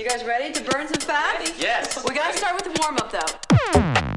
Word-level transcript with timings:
You 0.00 0.08
guys 0.08 0.24
ready 0.24 0.50
to 0.50 0.62
burn 0.62 0.88
some 0.88 0.98
fat? 1.06 1.52
Yes. 1.58 2.02
We 2.08 2.14
gotta 2.14 2.34
start 2.34 2.54
with 2.54 2.72
the 2.72 2.80
warm 2.80 2.96
up 2.96 3.12
though. 3.12 4.09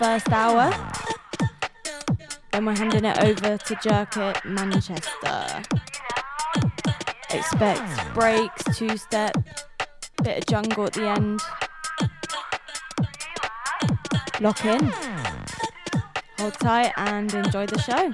first 0.00 0.32
hour. 0.32 0.72
Then 2.52 2.64
we're 2.64 2.74
handing 2.74 3.04
it 3.04 3.22
over 3.22 3.58
to 3.58 3.74
Jerkit 3.76 4.42
Manchester. 4.46 5.62
Expect 7.28 8.14
breaks, 8.14 8.78
two 8.78 8.96
step, 8.96 9.36
bit 10.22 10.38
of 10.38 10.46
jungle 10.46 10.86
at 10.86 10.94
the 10.94 11.06
end. 11.06 11.42
Lock 14.40 14.64
in, 14.64 14.90
hold 16.38 16.54
tight, 16.54 16.94
and 16.96 17.34
enjoy 17.34 17.66
the 17.66 17.78
show. 17.78 18.10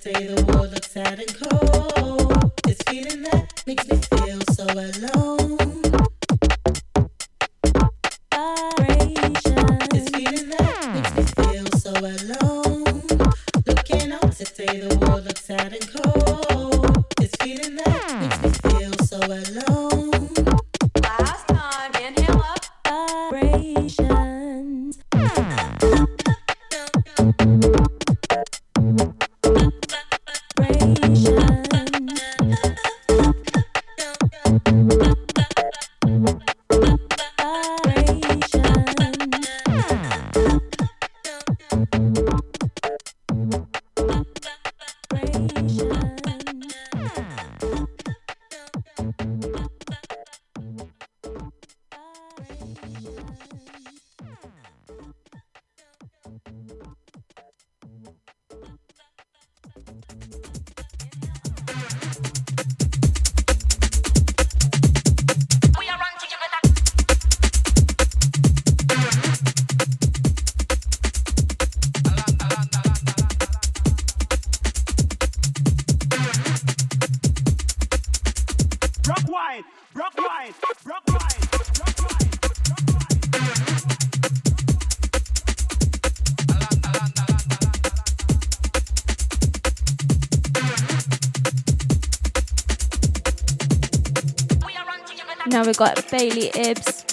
say 0.00 0.12
the 0.12 0.42
world 0.46 0.72
looks 0.72 0.90
sad 0.90 1.20
and 1.20 1.34
cold. 1.36 2.52
This 2.64 2.78
feeling 2.88 3.22
that 3.22 3.62
makes 3.66 3.86
me 3.86 3.98
feel 3.98 4.40
Got 95.80 96.10
Bailey 96.10 96.50
Ibbs. 96.50 97.06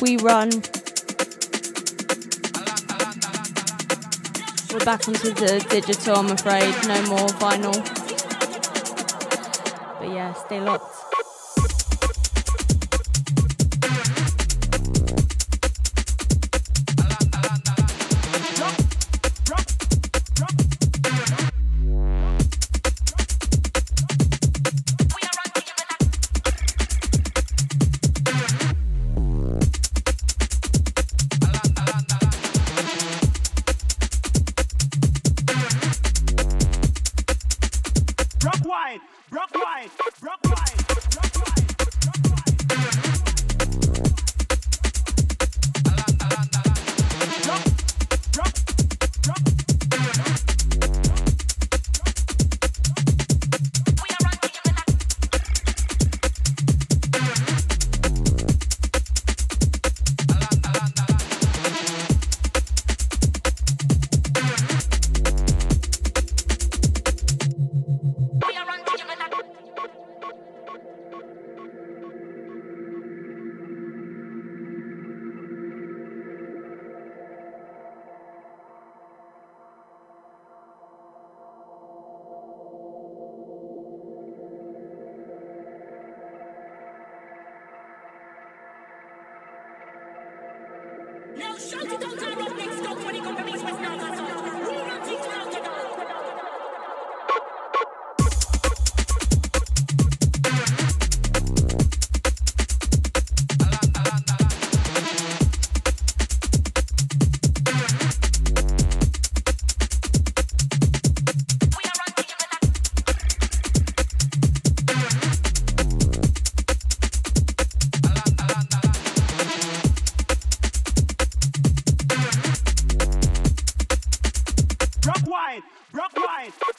We 0.00 0.16
run. 0.18 0.48
We're 4.72 4.84
back 4.84 5.08
onto 5.08 5.34
the 5.34 5.66
digital, 5.68 6.18
I'm 6.18 6.30
afraid. 6.30 6.72
No 6.86 7.02
more 7.08 7.26
vinyl. 7.42 7.74
But 9.98 10.10
yeah, 10.10 10.32
stay 10.34 10.60
locked. 10.60 10.91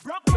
Rock 0.05 0.32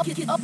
Up, 0.00 0.06
get 0.06 0.30
up. 0.30 0.39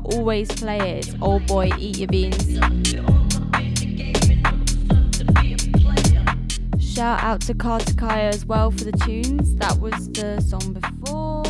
I 0.00 0.14
always 0.14 0.50
play 0.50 0.98
it. 0.98 1.14
Old 1.20 1.46
Boy 1.46 1.70
Eat 1.78 1.98
Your 1.98 2.08
Beans. 2.08 2.58
Shout 6.80 7.22
out 7.22 7.42
to 7.42 7.54
Carter 7.54 7.94
Kaya 7.94 8.28
as 8.28 8.46
well 8.46 8.70
for 8.70 8.84
the 8.84 8.92
tunes. 8.92 9.54
That 9.56 9.78
was 9.78 10.08
the 10.12 10.40
song 10.40 10.72
before. 10.72 11.44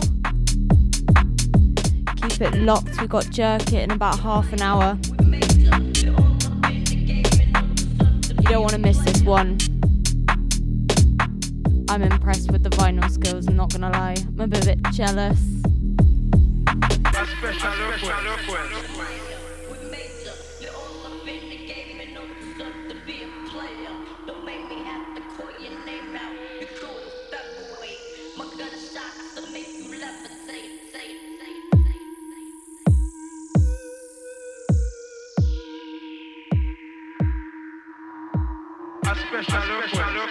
Keep 2.28 2.40
it 2.40 2.54
locked. 2.62 3.00
We 3.00 3.06
got 3.06 3.30
Jerk 3.30 3.72
It 3.72 3.84
in 3.84 3.92
about 3.92 4.18
half 4.18 4.52
an 4.52 4.62
hour. 4.62 4.98
You 8.36 8.48
don't 8.48 8.62
want 8.62 8.72
to 8.72 8.78
miss 8.78 8.98
this 8.98 9.22
one. 9.22 9.58
I'm 11.88 12.02
impressed 12.02 12.50
with 12.50 12.64
the 12.64 12.70
vinyl 12.70 13.08
skills, 13.10 13.46
I'm 13.46 13.56
not 13.56 13.72
gonna 13.72 13.90
lie. 13.90 14.16
I'm 14.38 14.40
a 14.40 14.48
bit 14.48 14.80
jealous. 14.92 15.49
Special 17.38 17.70
request. 17.90 19.20
A 39.02 39.14
special 39.16 39.76
request. 39.80 40.29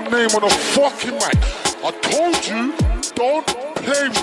My 0.00 0.10
name 0.10 0.30
on 0.30 0.44
a 0.44 0.50
fucking 0.50 1.14
mic. 1.14 1.36
I 1.82 1.90
told 2.02 2.46
you, 2.46 2.72
don't 3.14 3.46
play 3.76 4.08
me. 4.08 4.14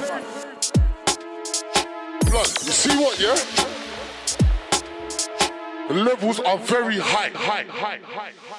Blood, 2.29 2.47
you 2.63 2.71
see 2.71 2.97
what, 2.97 3.19
yeah? 3.19 3.35
The 5.87 5.93
levels 5.93 6.39
are 6.39 6.57
very 6.57 6.97
high, 6.97 7.29
high, 7.29 7.63
high, 7.63 7.99
high, 8.03 8.31
high. 8.49 8.54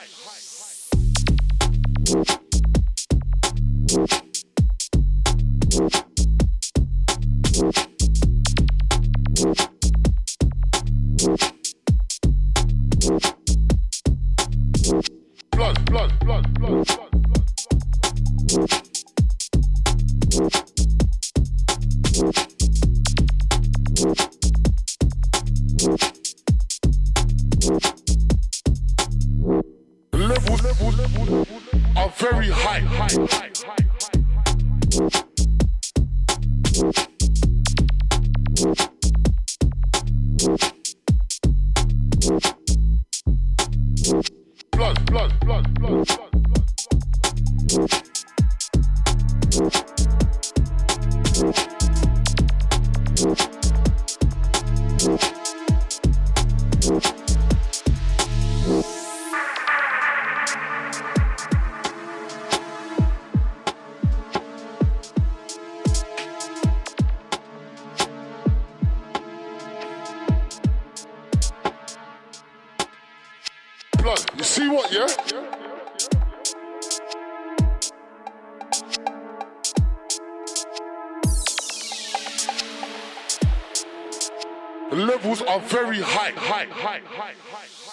Levels 84.93 85.43
are 85.43 85.61
very 85.61 86.01
high, 86.01 86.31
high, 86.33 86.67
high, 86.67 87.01
high, 87.05 87.35
high. 87.51 87.86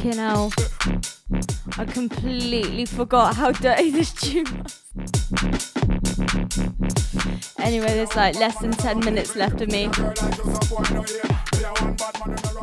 Fucking 0.00 0.18
hell. 0.18 0.50
I 1.76 1.84
completely 1.84 2.86
forgot 2.86 3.36
how 3.36 3.52
dirty 3.52 3.90
this 3.96 4.14
tune 4.14 4.46
was. 4.62 4.82
Anyway, 7.58 7.88
there's 7.88 8.16
like 8.16 8.34
less 8.36 8.58
than 8.60 8.70
10 8.70 9.00
minutes 9.00 9.36
left 9.36 9.60
of 9.60 9.68
me. 9.68 9.90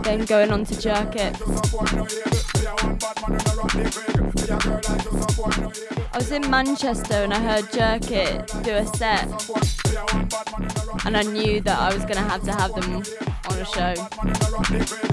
Then 0.02 0.26
going 0.26 0.52
on 0.52 0.66
to 0.66 0.82
jerk 0.82 1.16
it. 1.16 1.40
I 6.12 6.18
was 6.18 6.32
in 6.32 6.50
Manchester 6.50 7.18
and 7.18 7.36
I 7.36 7.40
heard 7.40 7.72
Jerk 7.72 8.10
It 8.10 8.48
do 8.64 8.74
a 8.74 8.86
set. 8.98 9.28
And 11.06 11.16
I 11.16 11.22
knew 11.22 11.62
that 11.62 11.78
I 11.78 11.94
was 11.94 12.02
going 12.04 12.16
to 12.16 12.22
have 12.22 12.42
to 12.46 12.54
have 12.54 12.74
them 12.74 13.04
on 13.48 13.60
a 13.60 13.66
show. 14.96 15.07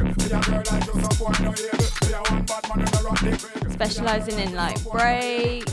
Specialising 3.25 4.39
in 4.39 4.55
like 4.55 4.83
breaks, 4.91 5.73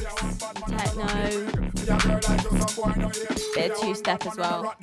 techno, 0.68 1.06
bit 3.54 3.72
of 3.72 3.78
two 3.80 3.93
step 3.93 4.26
as 4.26 4.38
well. 4.38 4.74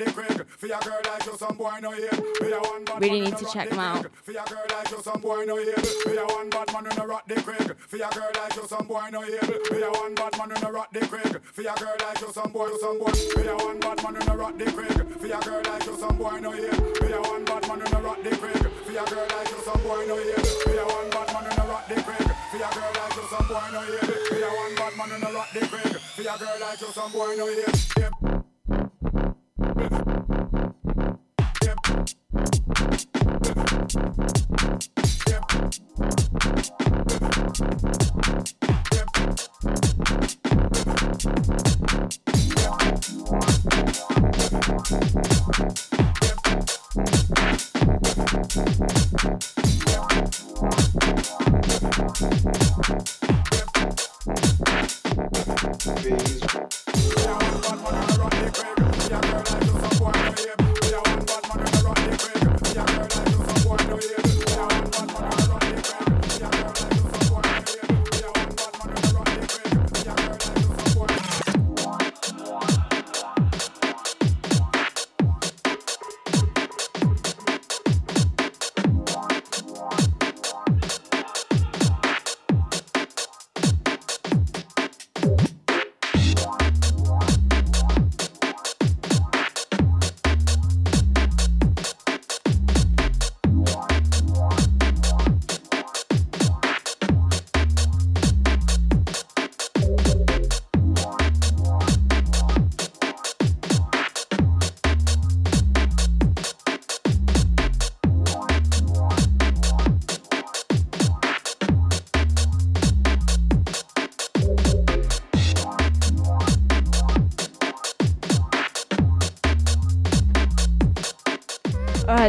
Really 3.00 3.20
need 3.20 3.36
to 3.38 3.46
check 3.46 3.70
them 3.70 3.78
out. 3.78 4.06
Be 4.26 4.36
a 20.76 20.84
one 20.84 21.10
bad 21.10 21.32
man 21.32 21.46
in 21.46 21.58
a 21.58 21.66
rock 21.66 21.88
the 21.88 22.02
craig. 22.02 22.27
For 22.58 22.64
your 22.64 22.72
girl 22.72 22.90
like 22.92 23.14
you, 23.14 23.22
some 23.30 23.46
boy 23.46 23.68
no. 23.72 23.78
A 23.78 23.84
a 23.84 23.98
craig. 24.00 24.26
For 24.26 24.34
a 24.34 24.48
one 24.50 24.74
bad 24.74 24.96
man 24.96 25.12
in 25.12 25.22
a 25.22 25.32
rock 25.32 25.48
the 25.52 25.60
craig. 25.60 25.94
For 25.94 26.22
a 26.22 26.24
a 26.24 26.38
girl 26.38 26.56
like 26.60 26.80
you, 26.80 26.88
some 26.88 27.12
boy 27.12 27.36
no 27.36 27.46
hear 27.46 27.64
a 27.64 27.70
one 27.70 27.84
bad 27.84 28.34
man 43.86 44.07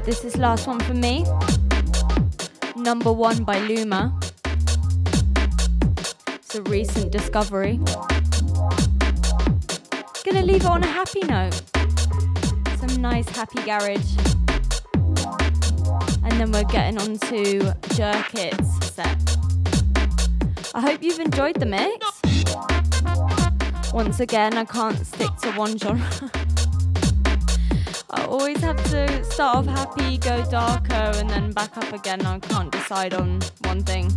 This 0.05 0.23
is 0.23 0.37
last 0.37 0.65
one 0.65 0.79
for 0.79 0.93
me. 0.93 1.25
Number 2.75 3.11
one 3.11 3.43
by 3.43 3.59
Luma. 3.59 4.17
It's 6.27 6.55
a 6.55 6.61
recent 6.63 7.11
discovery. 7.11 7.79
Gonna 10.23 10.43
leave 10.43 10.63
it 10.63 10.65
on 10.65 10.83
a 10.83 10.87
happy 10.87 11.19
note. 11.21 11.61
Some 12.79 13.01
nice 13.01 13.27
happy 13.29 13.61
garage. 13.63 14.15
And 16.23 16.39
then 16.39 16.51
we're 16.51 16.63
getting 16.63 16.97
on 16.97 17.19
to 17.19 17.75
Jerk 17.93 18.29
set. 18.81 19.37
I 20.73 20.81
hope 20.81 21.03
you've 21.03 21.19
enjoyed 21.19 21.59
the 21.59 21.65
mix. 21.65 22.21
Once 23.93 24.19
again, 24.21 24.57
I 24.57 24.65
can't 24.65 25.05
stick 25.05 25.35
to 25.41 25.51
one 25.51 25.77
genre. 25.77 26.31
I 28.11 28.25
always 28.25 28.59
have 28.61 28.83
to 28.91 29.23
start 29.23 29.57
off 29.57 29.65
happy, 29.67 30.17
go 30.17 30.43
darker, 30.49 30.93
and 30.93 31.29
then 31.29 31.51
back 31.51 31.77
up 31.77 31.93
again. 31.93 32.25
I 32.25 32.39
can't 32.39 32.71
decide 32.71 33.13
on 33.13 33.39
one 33.65 33.83
thing. 33.83 34.09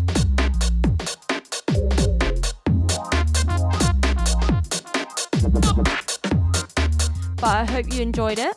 But 7.37 7.45
I 7.45 7.65
hope 7.65 7.93
you 7.93 8.01
enjoyed 8.01 8.39
it. 8.39 8.57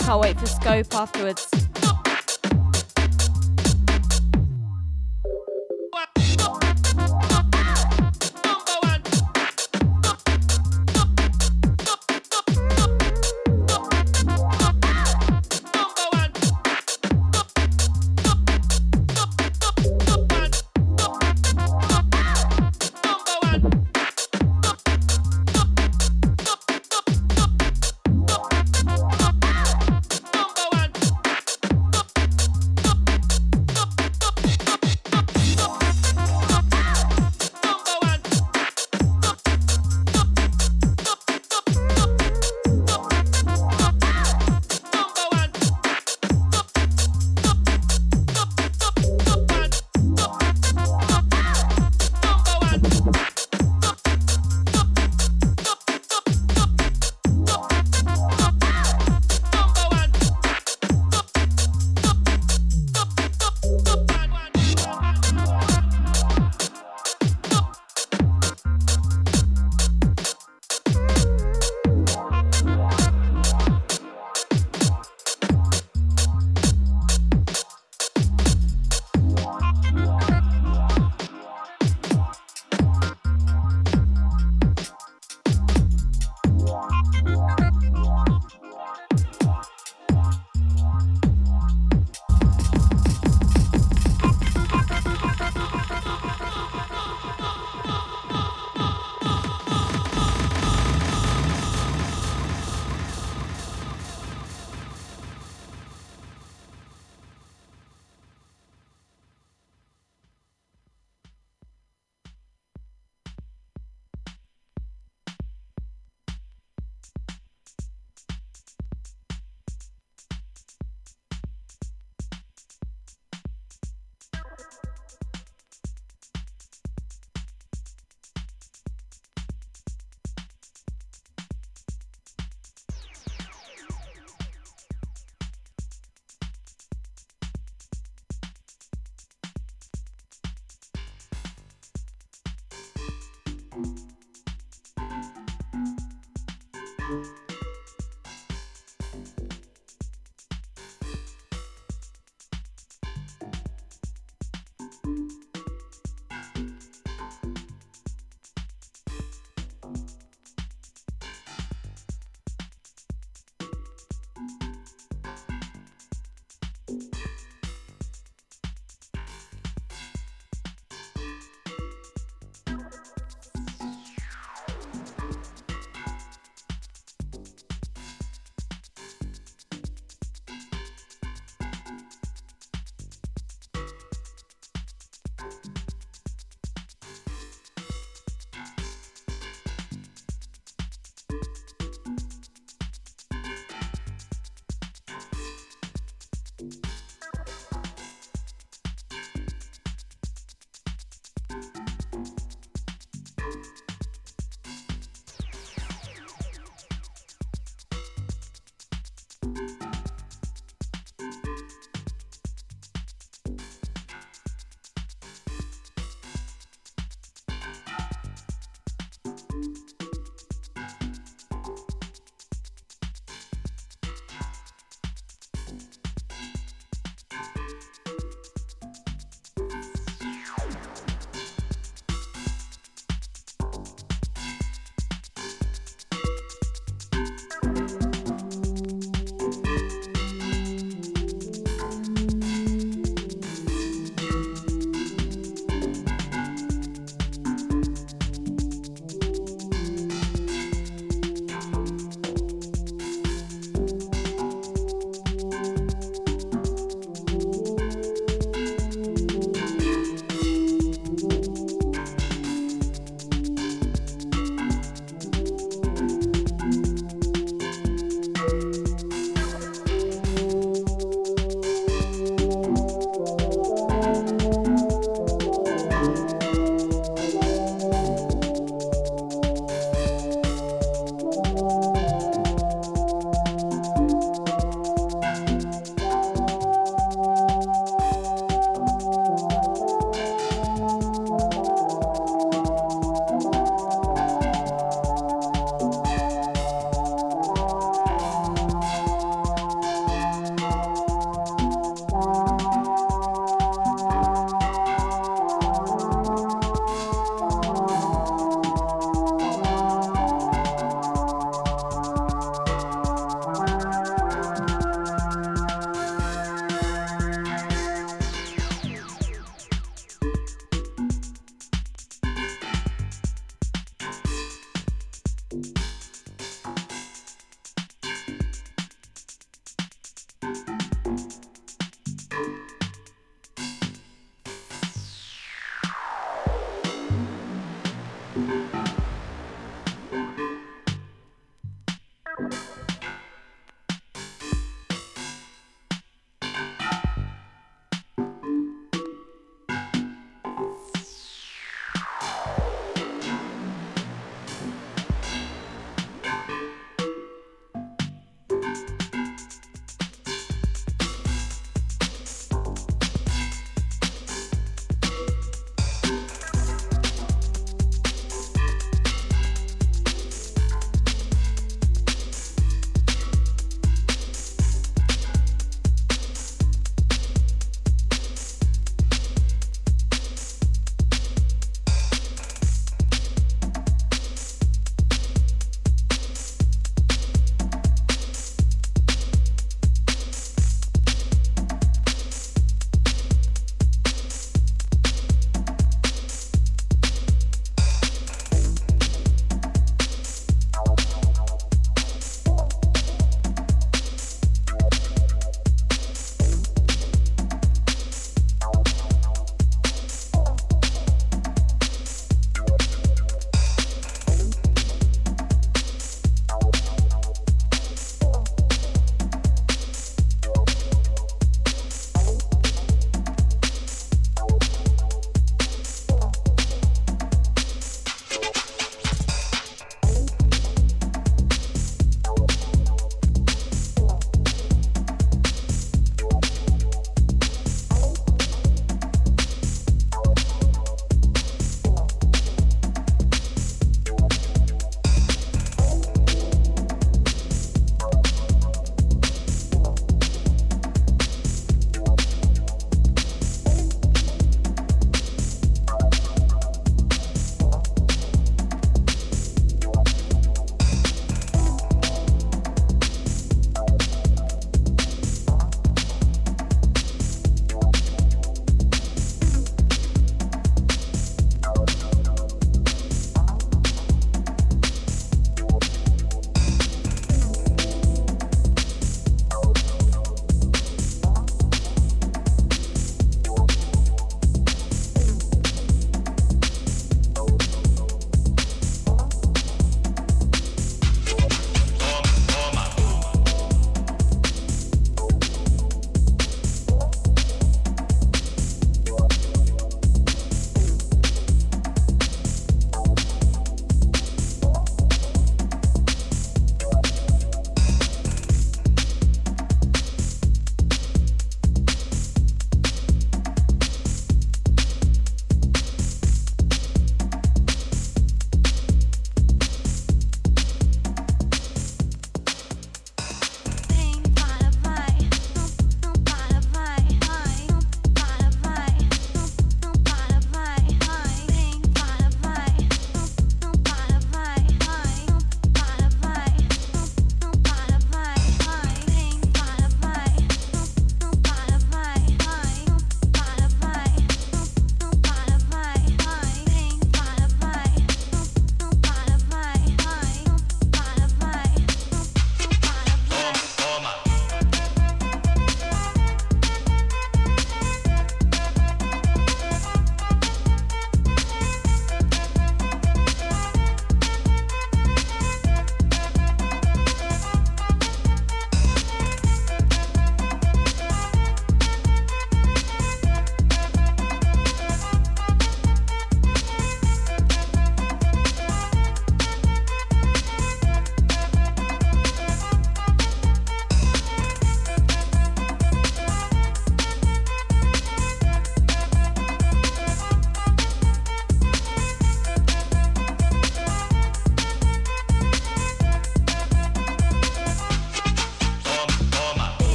Can't 0.00 0.20
wait 0.20 0.40
for 0.40 0.46
Scope 0.46 0.92
afterwards. 0.94 1.61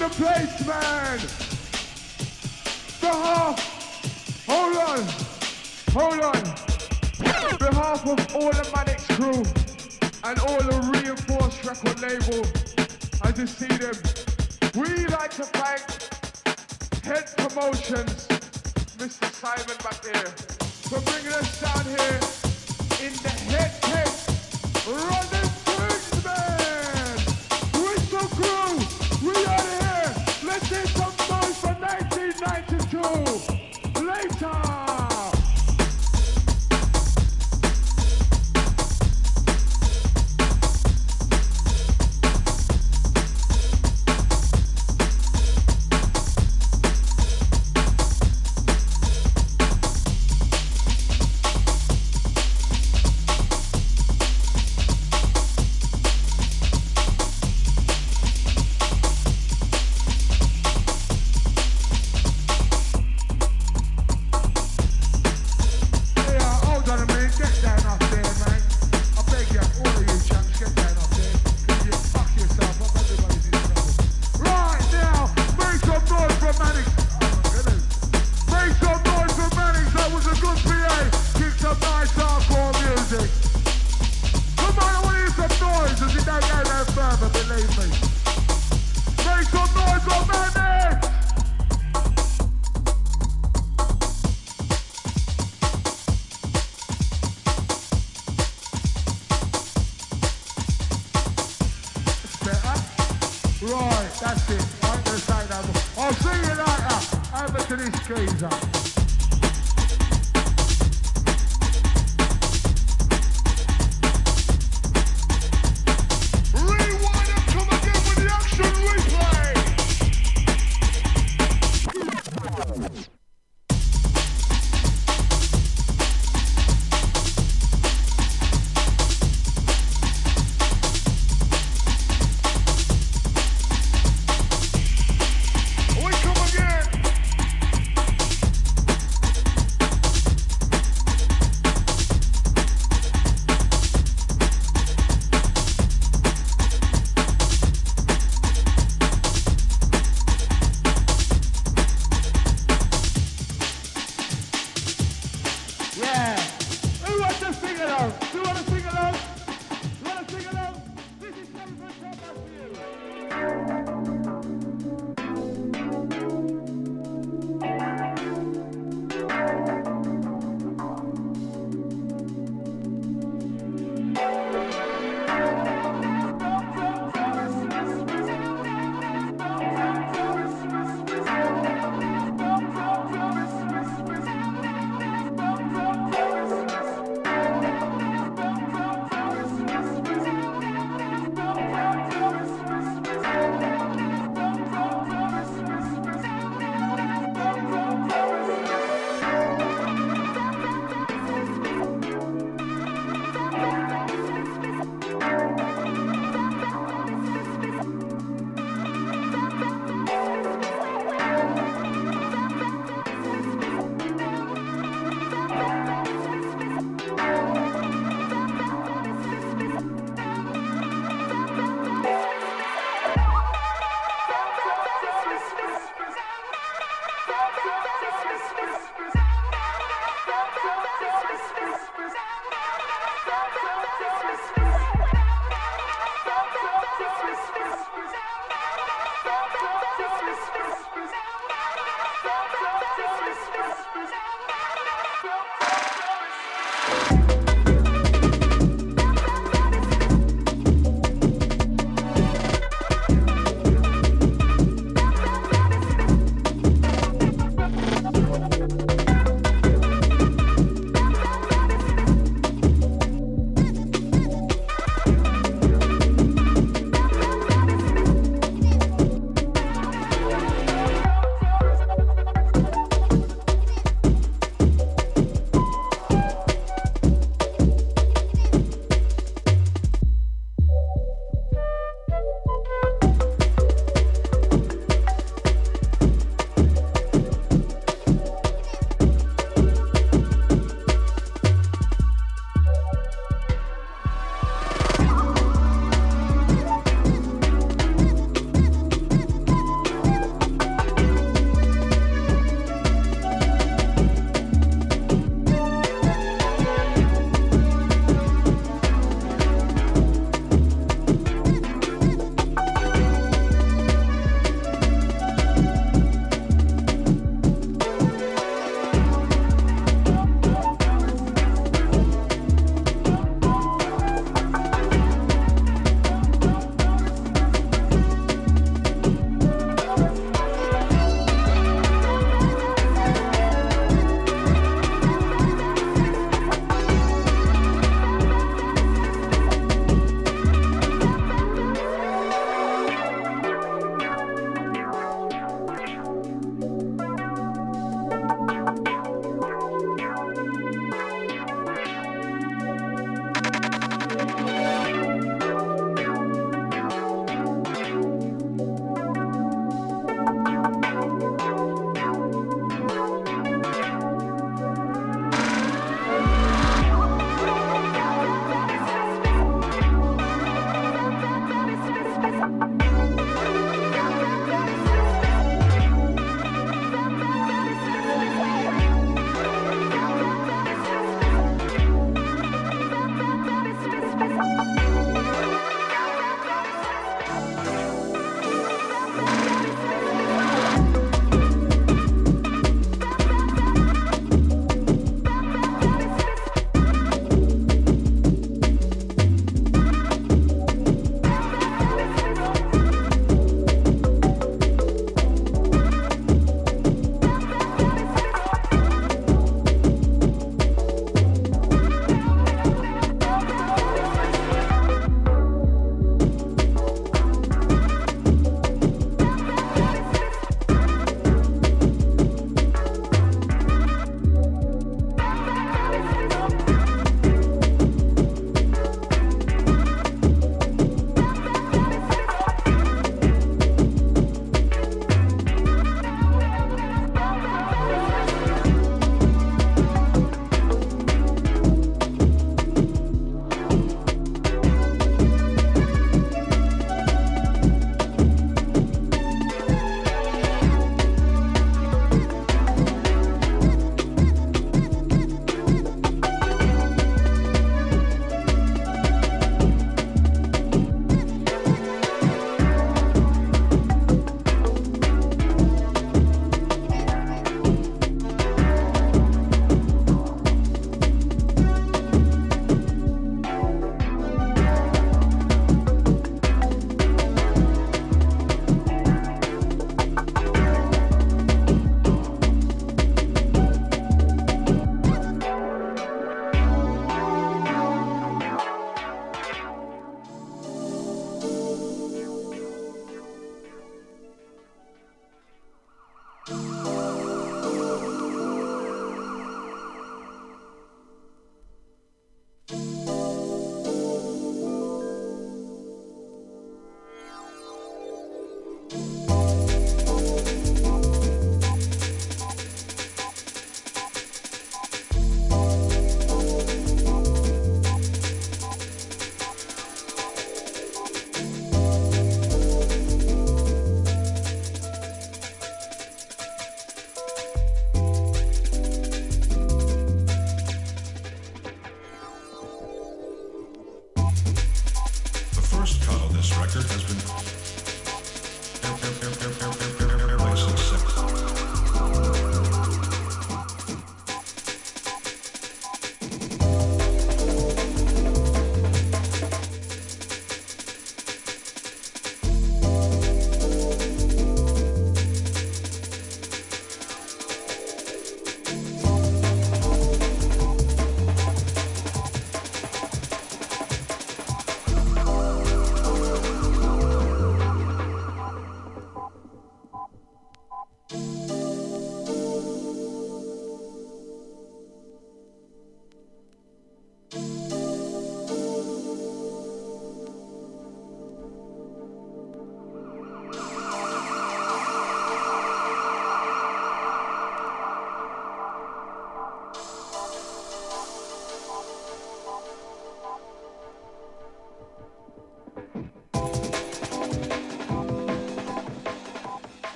the 0.00 0.08
place, 0.08 0.66
man. 0.66 1.18
The 3.02 3.08
half. 3.08 4.46
Hold 4.48 4.76
on. 4.78 5.02
Hold 5.92 6.20
on. 6.24 6.42
On 7.44 7.56
behalf 7.58 8.06
of 8.06 8.34
all 8.34 8.50
the 8.50 8.64
Manix 8.72 9.04
crew 9.16 9.44
and 10.24 10.38
all 10.38 10.62
the 10.62 10.78
reinforced 10.90 11.62
record 11.66 12.00
label, 12.00 12.46
I 13.20 13.30
just 13.32 13.58
see 13.58 13.66
them. 13.76 13.92
We 14.74 15.06
like 15.08 15.32
to 15.32 15.44
thank 15.44 15.82
Head 17.04 17.26
Promotions, 17.36 18.26
Mr. 18.96 19.30
Simon 19.30 19.76
back 19.84 20.02
here, 20.02 20.32
for 20.88 21.00
bringing 21.10 21.32
us 21.32 21.60
down 21.60 21.84
here 21.84 22.20
in 23.06 23.12
the 23.20 23.28
head 23.52 23.82
case. 23.82 24.24
Running 24.88 25.49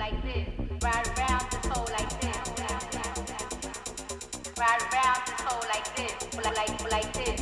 like 0.00 0.22
this, 0.22 0.48
ride 0.82 1.06
around 1.08 1.50
the 1.50 1.58
pole 1.68 1.86
like 1.92 2.08
this, 2.22 2.36
ride 4.58 4.80
around 4.94 5.20
the 5.26 5.34
pole 5.44 5.62
like 5.68 5.94
this, 5.94 6.14
like 6.42 6.90
like 6.90 7.12
this. 7.12 7.40